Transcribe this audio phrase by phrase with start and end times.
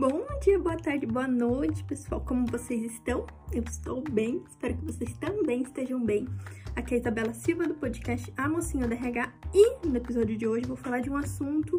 [0.00, 2.22] Bom dia, boa tarde, boa noite, pessoal.
[2.22, 3.26] Como vocês estão?
[3.52, 6.26] Eu estou bem, espero que vocês também estejam bem.
[6.74, 10.46] Aqui é a Isabela Silva do podcast A Mocinha da RH e no episódio de
[10.46, 11.78] hoje vou falar de um assunto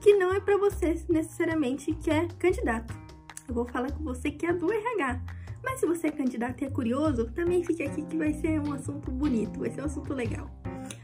[0.00, 2.92] que não é para você necessariamente que é candidato.
[3.46, 5.20] Eu vou falar com você que é do RH.
[5.62, 8.72] Mas se você é candidato e é curioso, também fique aqui que vai ser um
[8.72, 10.50] assunto bonito, vai ser um assunto legal.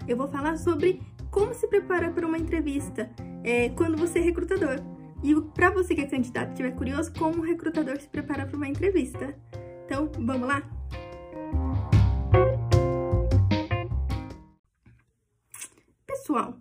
[0.09, 3.09] Eu vou falar sobre como se preparar para uma entrevista
[3.45, 4.96] é, quando você é recrutador.
[5.27, 8.57] E para você que é candidato e estiver curioso, como o recrutador se prepara para
[8.57, 9.37] uma entrevista.
[9.85, 10.63] Então, vamos lá?
[16.07, 16.61] Pessoal,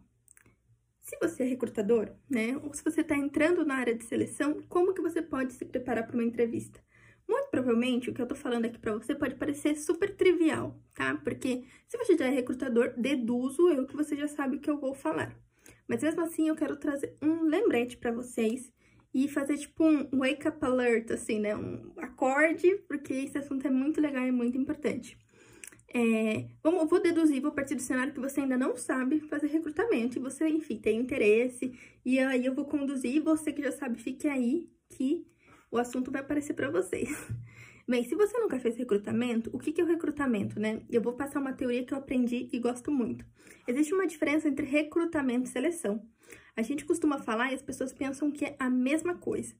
[0.99, 4.95] se você é recrutador, né, ou se você está entrando na área de seleção, como
[4.95, 6.83] que você pode se preparar para uma entrevista?
[7.29, 11.15] Muito provavelmente, o que eu tô falando aqui para você pode parecer super trivial, tá?
[11.23, 14.79] Porque se você já é recrutador, deduzo eu que você já sabe o que eu
[14.79, 15.44] vou falar.
[15.87, 18.71] Mas mesmo assim, eu quero trazer um lembrete para vocês
[19.13, 21.55] e fazer tipo um wake up alert, assim, né?
[21.55, 25.17] Um acorde, porque esse assunto é muito legal e muito importante.
[25.93, 30.17] É, vamos, vou deduzir, vou partir do cenário que você ainda não sabe fazer recrutamento
[30.17, 31.71] e você, enfim, tem interesse,
[32.03, 35.25] e aí eu vou conduzir, você que já sabe, fique aí, que
[35.71, 37.09] o assunto vai aparecer para vocês.
[37.87, 40.81] Bem, se você nunca fez recrutamento, o que é o recrutamento, né?
[40.89, 43.23] Eu vou passar uma teoria que eu aprendi e gosto muito.
[43.67, 46.03] Existe uma diferença entre recrutamento e seleção.
[46.57, 49.53] A gente costuma falar e as pessoas pensam que é a mesma coisa.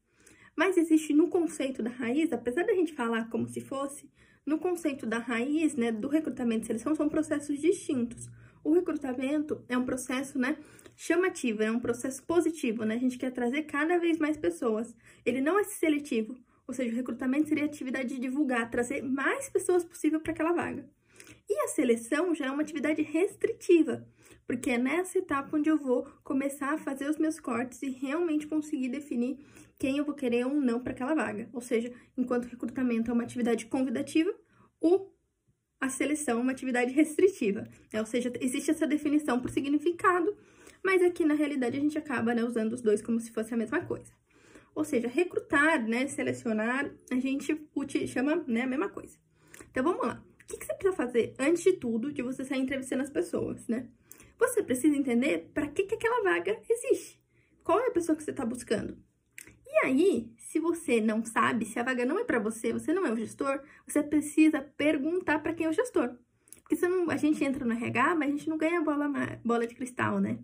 [0.55, 4.09] Mas existe no conceito da raiz, apesar da gente falar como se fosse,
[4.43, 8.27] no conceito da raiz, né, do recrutamento e seleção são processos distintos.
[8.63, 10.57] O recrutamento é um processo, né,
[10.95, 12.95] chamativo, é um processo positivo, né?
[12.95, 14.95] A gente quer trazer cada vez mais pessoas.
[15.23, 16.35] Ele não é seletivo.
[16.67, 20.53] Ou seja, o recrutamento seria a atividade de divulgar, trazer mais pessoas possível para aquela
[20.53, 20.89] vaga.
[21.49, 24.07] E a seleção já é uma atividade restritiva,
[24.47, 28.47] porque é nessa etapa onde eu vou começar a fazer os meus cortes e realmente
[28.47, 29.39] conseguir definir
[29.77, 31.49] quem eu vou querer ou não para aquela vaga.
[31.53, 34.33] Ou seja, enquanto o recrutamento é uma atividade convidativa,
[34.81, 35.13] o
[35.79, 37.67] a seleção é uma atividade restritiva.
[37.93, 37.99] Né?
[37.99, 40.35] Ou seja, existe essa definição por significado,
[40.83, 43.57] mas aqui na realidade a gente acaba né, usando os dois como se fosse a
[43.57, 44.11] mesma coisa.
[44.75, 47.57] Ou seja, recrutar, né, selecionar, a gente
[48.07, 49.17] chama né, a mesma coisa.
[49.71, 50.21] Então, vamos lá.
[50.43, 53.87] O que, você precisa fazer antes de tudo, de você sair entrevistando as pessoas, né?
[54.37, 57.19] Você precisa entender para que, que aquela vaga existe.
[57.63, 58.97] Qual é a pessoa que você está buscando?
[59.65, 63.05] E aí, se você não sabe, se a vaga não é para você, você não
[63.05, 66.15] é o gestor, você precisa perguntar para quem é o gestor.
[66.61, 69.09] Porque não, a gente entra no RH, mas a gente não ganha bola,
[69.43, 70.39] bola de cristal, né?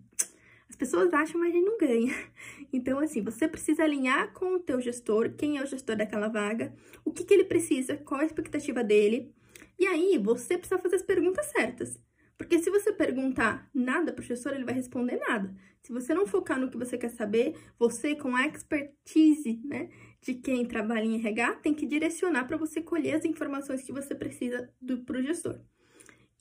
[0.72, 2.14] As pessoas acham, mas a gente não ganha.
[2.74, 6.74] Então, assim, você precisa alinhar com o teu gestor, quem é o gestor daquela vaga,
[7.04, 9.30] o que, que ele precisa, qual a expectativa dele.
[9.78, 12.00] E aí, você precisa fazer as perguntas certas.
[12.38, 15.54] Porque se você perguntar nada para o gestor, ele vai responder nada.
[15.82, 19.90] Se você não focar no que você quer saber, você, com a expertise né,
[20.22, 24.14] de quem trabalha em RH, tem que direcionar para você colher as informações que você
[24.14, 24.72] precisa
[25.04, 25.60] para o gestor.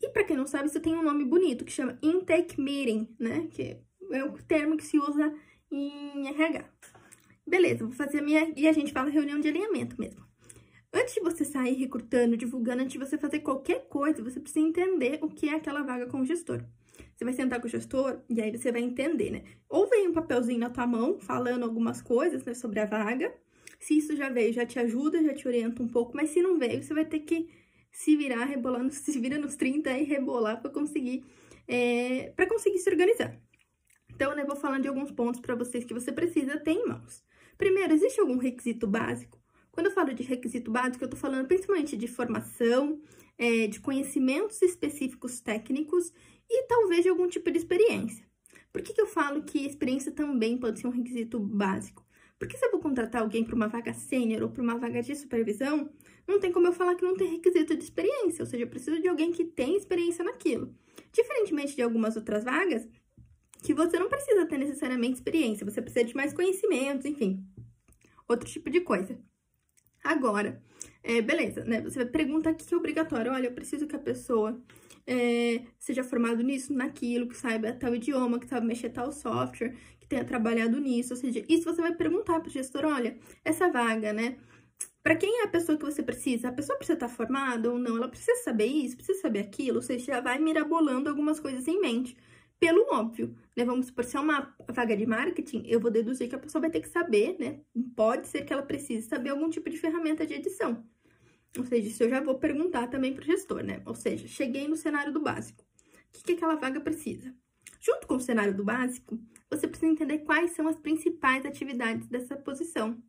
[0.02, 3.50] E para quem não sabe, isso tem um nome bonito que chama Intake Meeting, né?
[3.52, 3.78] Que
[4.14, 5.34] é o termo que se usa
[5.72, 6.66] em RH.
[7.48, 8.54] Beleza, vou fazer a minha.
[8.56, 10.26] E a gente fala reunião de alinhamento mesmo.
[10.94, 15.20] Antes de você sair recrutando, divulgando, antes de você fazer qualquer coisa, você precisa entender
[15.22, 16.64] o que é aquela vaga com o gestor.
[17.16, 19.44] Você vai sentar com o gestor e aí você vai entender, né?
[19.70, 23.34] Ou vem um papelzinho na tua mão falando algumas coisas né, sobre a vaga.
[23.80, 26.58] Se isso já veio, já te ajuda, já te orienta um pouco, mas se não
[26.60, 27.50] veio, você vai ter que
[27.92, 31.24] se virar, rebolando, se vira nos 30 e rebolar para conseguir,
[31.68, 33.40] é, para conseguir se organizar.
[34.22, 37.24] Então, né, vou falando de alguns pontos para vocês que você precisa ter em mãos.
[37.58, 39.42] Primeiro, existe algum requisito básico?
[39.72, 43.02] Quando eu falo de requisito básico, eu estou falando principalmente de formação,
[43.36, 46.14] é, de conhecimentos específicos técnicos
[46.48, 48.24] e talvez de algum tipo de experiência.
[48.72, 52.06] Por que, que eu falo que experiência também pode ser um requisito básico?
[52.38, 55.16] Porque se eu vou contratar alguém para uma vaga sênior ou para uma vaga de
[55.16, 55.90] supervisão,
[56.28, 59.02] não tem como eu falar que não tem requisito de experiência, ou seja, eu preciso
[59.02, 60.76] de alguém que tem experiência naquilo.
[61.12, 62.88] Diferentemente de algumas outras vagas,
[63.62, 67.46] que você não precisa ter necessariamente experiência, você precisa de mais conhecimentos, enfim,
[68.28, 69.18] outro tipo de coisa.
[70.04, 70.62] Agora,
[71.04, 71.82] é, beleza, né?
[71.82, 73.32] Você pergunta o que é obrigatório.
[73.32, 74.60] Olha, eu preciso que a pessoa
[75.06, 80.08] é, seja formado nisso, naquilo, que saiba tal idioma, que saiba mexer tal software, que
[80.08, 81.14] tenha trabalhado nisso.
[81.14, 84.38] Ou seja, isso você vai perguntar para o gestor: olha, essa vaga, né?
[85.04, 86.50] Para quem é a pessoa que você precisa?
[86.50, 87.98] A pessoa precisa estar formada ou não?
[87.98, 89.82] Ela precisa saber isso, precisa saber aquilo.
[89.82, 92.16] Você já vai mirabolando algumas coisas em mente
[92.62, 93.66] pelo óbvio, né?
[93.66, 96.70] Vamos supor, se é uma vaga de marketing, eu vou deduzir que a pessoa vai
[96.70, 97.60] ter que saber, né?
[97.96, 100.86] Pode ser que ela precise saber algum tipo de ferramenta de edição.
[101.58, 103.82] Ou seja, isso eu já vou perguntar também para o gestor, né?
[103.84, 105.64] Ou seja, cheguei no cenário do básico.
[105.64, 107.34] O que, que aquela vaga precisa?
[107.80, 109.20] Junto com o cenário do básico,
[109.50, 113.02] você precisa entender quais são as principais atividades dessa posição.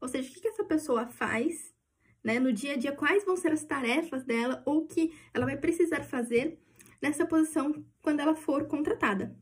[0.00, 1.74] Ou seja, o que, que essa pessoa faz,
[2.22, 5.56] né, no dia a dia, quais vão ser as tarefas dela ou que ela vai
[5.56, 6.62] precisar fazer
[7.02, 9.36] nessa posição quando ela for contratada.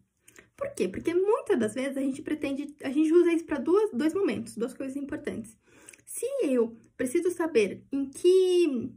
[0.57, 0.89] Por quê?
[0.89, 4.75] Porque muitas das vezes a gente pretende, a gente usa isso para dois momentos, duas
[4.75, 5.57] coisas importantes.
[6.05, 8.91] Se eu preciso saber em que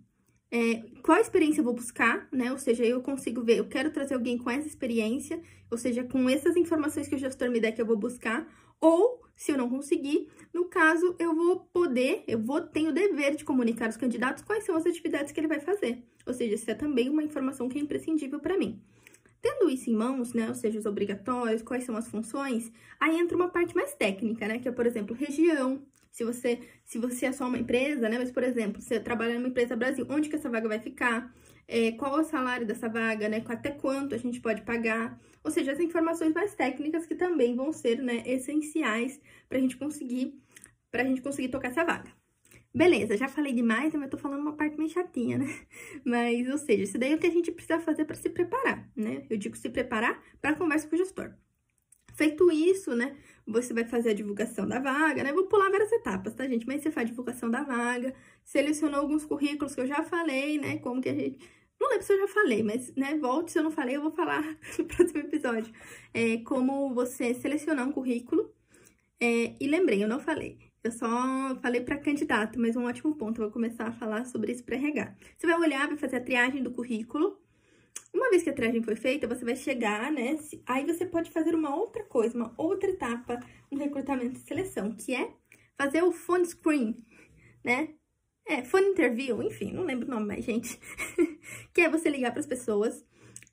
[0.51, 2.51] é, qual experiência eu vou buscar, né?
[2.51, 6.29] Ou seja, eu consigo ver, eu quero trazer alguém com essa experiência, ou seja, com
[6.29, 8.47] essas informações que o gestor me der que eu vou buscar,
[8.79, 13.35] ou se eu não conseguir, no caso, eu vou poder, eu vou ter o dever
[13.35, 16.03] de comunicar aos candidatos quais são as atividades que ele vai fazer.
[16.25, 18.81] Ou seja, isso é também uma informação que é imprescindível para mim.
[19.41, 23.35] Tendo isso em mãos, né, ou seja, os obrigatórios, quais são as funções, aí entra
[23.35, 27.31] uma parte mais técnica, né, que é, por exemplo, região, se você, se você é
[27.31, 28.19] só uma empresa, né?
[28.19, 31.33] Mas, por exemplo, você trabalha numa empresa Brasil, onde que essa vaga vai ficar?
[31.67, 33.43] É, qual é o salário dessa vaga, né?
[33.47, 35.19] Até quanto a gente pode pagar?
[35.43, 39.19] Ou seja, as informações mais técnicas que também vão ser, né, essenciais
[39.49, 40.39] para a gente conseguir,
[40.91, 42.11] pra gente conseguir tocar essa vaga.
[42.75, 45.45] Beleza, já falei demais, mas eu tô falando uma parte meio chatinha, né?
[46.03, 48.89] Mas, ou seja, isso daí é o que a gente precisa fazer para se preparar,
[48.95, 49.27] né?
[49.29, 51.35] Eu digo se preparar para a conversa com o gestor.
[52.15, 55.33] Feito isso, né, você vai fazer a divulgação da vaga, né?
[55.33, 56.65] Vou pular várias etapas, tá, gente?
[56.65, 58.13] Mas você faz a divulgação da vaga,
[58.43, 60.77] selecionou alguns currículos que eu já falei, né?
[60.79, 61.39] Como que a gente.
[61.83, 64.11] Não lembro se eu já falei, mas, né, volte se eu não falei, eu vou
[64.11, 64.41] falar
[64.79, 65.73] no próximo episódio.
[66.13, 68.53] É, como você selecionar um currículo.
[69.19, 70.57] É, e lembrei, eu não falei.
[70.81, 71.07] Eu só
[71.61, 73.41] falei para candidato, mas um ótimo ponto.
[73.41, 75.13] Eu vou começar a falar sobre isso para RH.
[75.37, 77.37] Você vai olhar, vai fazer a triagem do currículo,
[78.13, 80.37] uma vez que a triagem foi feita, você vai chegar, né?
[80.65, 83.39] Aí você pode fazer uma outra coisa, uma outra etapa
[83.69, 85.33] no recrutamento e seleção, que é
[85.77, 87.03] fazer o phone screen,
[87.63, 87.89] né?
[88.45, 90.79] É, phone interview, enfim, não lembro o nome mais, gente.
[91.73, 93.05] que é você ligar para as pessoas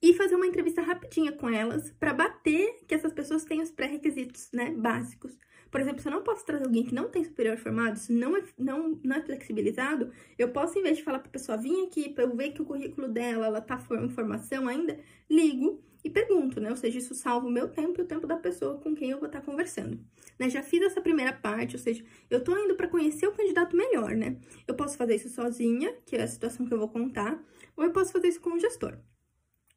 [0.03, 4.49] e fazer uma entrevista rapidinha com elas para bater que essas pessoas têm os pré-requisitos,
[4.53, 5.37] né, básicos
[5.71, 8.37] por exemplo, se eu não posso trazer alguém que não tem superior formado, se não
[8.37, 11.87] é, não, não é flexibilizado, eu posso, em vez de falar para a pessoa vir
[11.87, 14.99] aqui para eu ver que o currículo dela, ela tá em formação ainda,
[15.31, 16.71] ligo e pergunto, né?
[16.71, 19.19] Ou seja, isso salva o meu tempo e o tempo da pessoa com quem eu
[19.19, 19.99] vou estar conversando.
[20.39, 20.49] Né?
[20.49, 24.17] Já fiz essa primeira parte, ou seja, eu tô indo para conhecer o candidato melhor,
[24.17, 24.37] né?
[24.67, 27.43] Eu posso fazer isso sozinha, que é a situação que eu vou contar,
[27.77, 28.99] ou eu posso fazer isso com o gestor.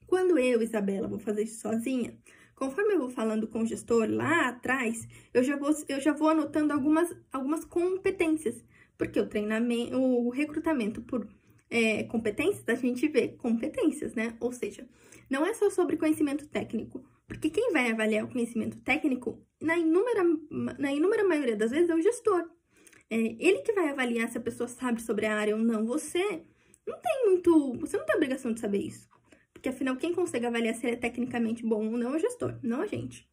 [0.08, 2.18] Quando eu, Isabela, vou fazer isso sozinha,
[2.56, 6.30] Conforme eu vou falando com o gestor lá atrás, eu já vou, eu já vou
[6.30, 8.64] anotando algumas, algumas competências,
[8.98, 11.28] porque o treinamento, o recrutamento por
[11.74, 14.36] é, competências, a gente vê competências, né?
[14.40, 14.88] Ou seja,
[15.30, 20.24] não é só sobre conhecimento técnico, porque quem vai avaliar o conhecimento técnico, na inúmera,
[20.78, 22.50] na inúmera maioria das vezes, é o gestor.
[23.10, 25.86] É ele que vai avaliar se a pessoa sabe sobre a área ou não.
[25.86, 26.44] Você
[26.88, 27.74] não tem muito.
[27.80, 29.08] Você não tem obrigação de saber isso
[29.64, 32.60] porque afinal, quem consegue avaliar se ele é tecnicamente bom ou não é o gestor,
[32.62, 33.26] não a gente.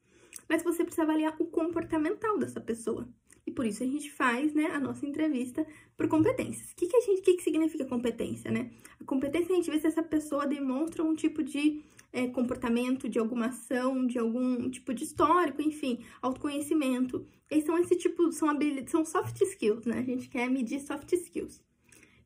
[0.49, 3.09] Mas você precisa avaliar o comportamental dessa pessoa.
[3.51, 5.67] E por isso a gente faz, né, a nossa entrevista
[5.97, 6.71] por competências.
[6.71, 8.71] O que, que a gente, que, que significa competência, né?
[9.01, 11.83] A competência a gente vê se essa pessoa demonstra um tipo de
[12.13, 17.27] é, comportamento, de alguma ação, de algum tipo de histórico, enfim, autoconhecimento.
[17.51, 19.99] E são esse tipo, são habilidades, são soft skills, né?
[19.99, 21.61] A gente quer medir soft skills.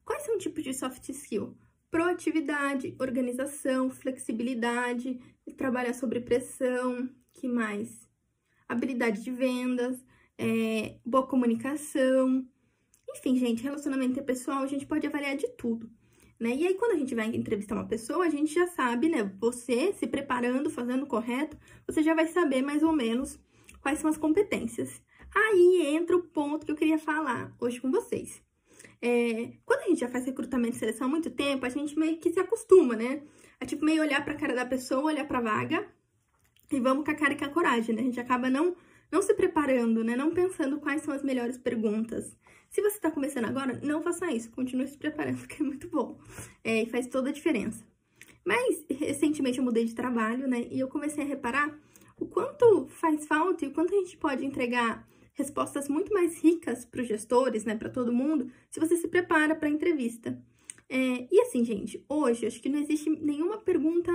[0.04, 1.56] Quais são os tipos de soft skill?
[1.90, 5.16] proatividade, organização, flexibilidade,
[5.56, 8.08] trabalhar sobre pressão, que mais?
[8.68, 10.04] Habilidade de vendas,
[10.38, 12.46] é, boa comunicação.
[13.16, 15.90] Enfim, gente, relacionamento interpessoal, a gente pode avaliar de tudo.
[16.38, 16.54] Né?
[16.56, 19.32] E aí, quando a gente vai entrevistar uma pessoa, a gente já sabe, né?
[19.40, 23.38] Você se preparando, fazendo o correto, você já vai saber mais ou menos
[23.80, 25.00] quais são as competências.
[25.34, 28.42] Aí entra o ponto que eu queria falar hoje com vocês.
[29.00, 32.18] É, quando a gente já faz recrutamento e seleção há muito tempo, a gente meio
[32.18, 33.22] que se acostuma, né?
[33.60, 35.86] É tipo meio olhar pra cara da pessoa, olhar pra vaga
[36.72, 38.02] e vamos com a cara e com a coragem, né?
[38.02, 38.74] A gente acaba não,
[39.14, 40.16] não se preparando, né?
[40.16, 42.36] Não pensando quais são as melhores perguntas.
[42.68, 44.50] Se você tá começando agora, não faça isso.
[44.50, 46.18] Continue se preparando, porque é muito bom.
[46.64, 47.86] É, e faz toda a diferença.
[48.44, 50.66] Mas, recentemente eu mudei de trabalho, né?
[50.68, 51.78] E eu comecei a reparar
[52.18, 56.84] o quanto faz falta e o quanto a gente pode entregar respostas muito mais ricas
[56.84, 60.40] para os gestores, né, para todo mundo, se você se prepara para a entrevista.
[60.88, 64.12] É, e assim, gente, hoje acho que não existe nenhuma pergunta,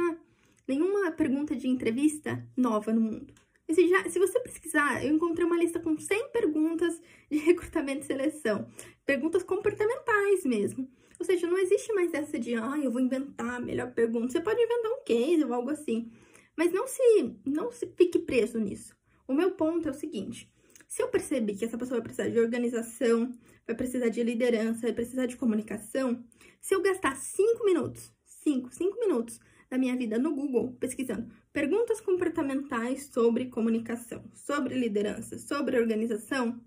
[0.66, 3.34] nenhuma pergunta de entrevista nova no mundo.
[3.72, 8.08] Se, já, se você pesquisar, eu encontrei uma lista com 100 perguntas de recrutamento e
[8.08, 8.68] seleção.
[9.06, 10.90] Perguntas comportamentais mesmo.
[11.20, 14.32] Ou seja, não existe mais essa de, ah, eu vou inventar a melhor pergunta.
[14.32, 16.12] Você pode inventar um case ou algo assim.
[16.58, 18.96] Mas não se, não se fique preso nisso.
[19.28, 20.52] O meu ponto é o seguinte:
[20.88, 23.32] se eu perceber que essa pessoa vai precisar de organização,
[23.68, 26.24] vai precisar de liderança, vai precisar de comunicação,
[26.60, 32.00] se eu gastar cinco minutos, cinco, cinco minutos da minha vida no Google pesquisando perguntas
[32.00, 36.60] comportamentais sobre comunicação, sobre liderança, sobre organização,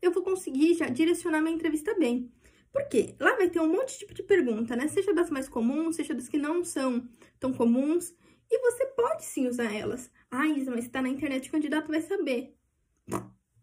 [0.00, 2.32] eu vou conseguir já direcionar minha entrevista bem.
[2.72, 3.14] Por quê?
[3.20, 4.88] Lá vai ter um monte de tipo de pergunta, né?
[4.88, 7.06] Seja das mais comuns, seja das que não são
[7.38, 8.14] tão comuns.
[8.50, 10.10] E você pode sim usar elas.
[10.30, 12.54] Ah, Isa, mas se tá na internet, o candidato vai saber.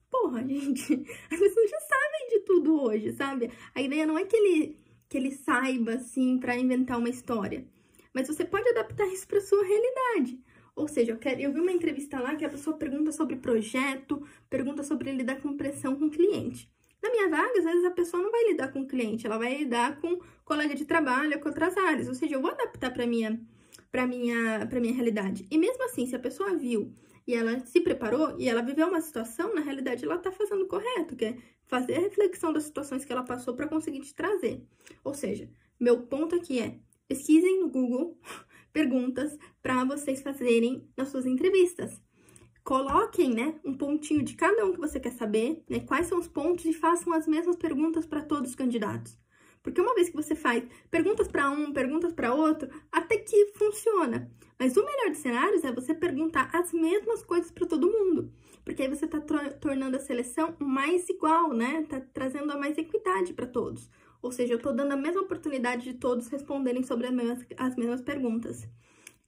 [0.09, 0.93] Porra, gente,
[1.31, 3.51] as pessoas já sabem de tudo hoje, sabe?
[3.73, 7.67] A ideia não é que ele, que ele saiba, assim, para inventar uma história.
[8.13, 10.39] Mas você pode adaptar isso para sua realidade.
[10.79, 14.25] Ou seja, eu, quero, eu vi uma entrevista lá que a pessoa pergunta sobre projeto,
[14.49, 16.71] pergunta sobre lidar com pressão com o cliente.
[17.03, 19.57] Na minha vaga, às vezes a pessoa não vai lidar com o cliente, ela vai
[19.57, 22.07] lidar com colega de trabalho, com outras áreas.
[22.07, 23.37] Ou seja, eu vou adaptar para minha
[23.91, 25.45] para minha para minha realidade.
[25.51, 26.93] E mesmo assim, se a pessoa viu
[27.27, 31.15] e ela se preparou e ela viveu uma situação, na realidade ela tá fazendo correto,
[31.15, 34.63] que é fazer a reflexão das situações que ela passou para conseguir te trazer.
[35.03, 38.17] Ou seja, meu ponto aqui é: pesquisem no Google
[38.71, 42.01] perguntas para vocês fazerem nas suas entrevistas
[42.69, 46.27] coloquem, né, um pontinho de cada um que você quer saber, né, quais são os
[46.27, 49.17] pontos e façam as mesmas perguntas para todos os candidatos.
[49.63, 54.31] Porque uma vez que você faz perguntas para um, perguntas para outro, até que funciona.
[54.59, 58.31] Mas o melhor dos cenários é você perguntar as mesmas coisas para todo mundo.
[58.63, 59.19] Porque aí você está
[59.59, 61.83] tornando a seleção mais igual, né?
[61.89, 63.89] Tá trazendo a mais equidade para todos.
[64.21, 67.75] Ou seja, eu estou dando a mesma oportunidade de todos responderem sobre as mesmas, as
[67.75, 68.67] mesmas perguntas.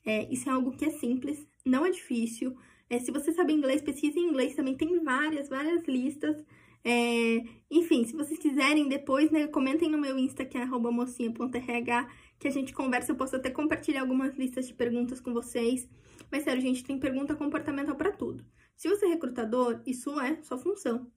[0.05, 2.55] É, isso é algo que é simples, não é difícil.
[2.89, 6.43] É, se você sabe inglês, pesquise em inglês, também tem várias, várias listas.
[6.83, 12.07] É, enfim, se vocês quiserem depois, né, comentem no meu Insta, que é mocinha.rh,
[12.39, 15.88] que a gente conversa, eu posso até compartilhar algumas listas de perguntas com vocês.
[16.31, 18.43] Mas sério, gente, tem pergunta comportamental para tudo.
[18.75, 21.07] Se você é recrutador, isso é sua função.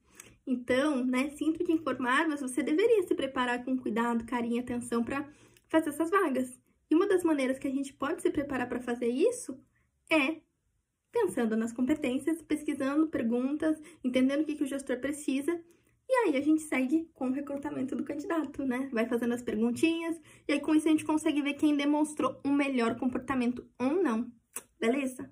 [0.46, 5.02] Então, né, sinto de informar, mas você deveria se preparar com cuidado, carinho e atenção
[5.02, 5.26] para
[5.68, 6.58] fazer essas vagas.
[6.90, 9.58] E uma das maneiras que a gente pode se preparar para fazer isso
[10.10, 10.40] é
[11.10, 15.58] pensando nas competências, pesquisando perguntas, entendendo o que, que o gestor precisa.
[16.08, 18.90] E aí a gente segue com o recrutamento do candidato, né?
[18.92, 22.52] Vai fazendo as perguntinhas, e aí com isso a gente consegue ver quem demonstrou um
[22.52, 24.30] melhor comportamento ou não.
[24.78, 25.30] Beleza?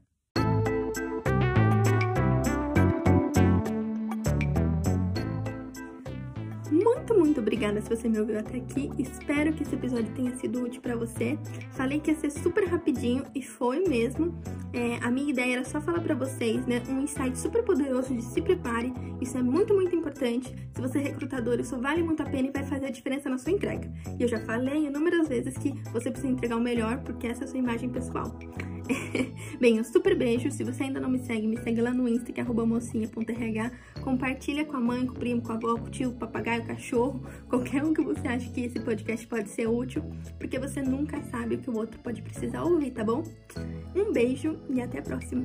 [7.13, 8.91] Muito, muito obrigada se você me ouviu até aqui.
[8.99, 11.39] Espero que esse episódio tenha sido útil para você.
[11.73, 14.35] Falei que ia ser super rapidinho e foi mesmo.
[14.73, 18.23] É, a minha ideia era só falar para vocês, né, um insight super poderoso de
[18.23, 18.93] se prepare.
[19.21, 20.55] Isso é muito, muito importante.
[20.75, 23.39] Se você é recrutador, isso vale muito a pena e vai fazer a diferença na
[23.39, 23.91] sua entrega.
[24.19, 27.45] E eu já falei inúmeras vezes que você precisa entregar o melhor porque essa é
[27.45, 28.35] a sua imagem pessoal.
[29.61, 30.51] Bem, um super beijo.
[30.51, 34.03] Se você ainda não me segue, me segue lá no Insta, que é mocinha.rh.
[34.03, 36.19] Compartilha com a mãe, com o primo, com a avó, com o tio, com o
[36.21, 40.05] papagaio, com o cachorro, qualquer um que você acha que esse podcast pode ser útil,
[40.39, 43.23] porque você nunca sabe o que o outro pode precisar ouvir, tá bom?
[43.95, 45.45] Um beijo e até a próxima!